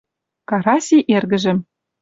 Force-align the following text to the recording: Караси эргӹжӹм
Караси 0.49 0.97
эргӹжӹм 1.15 1.57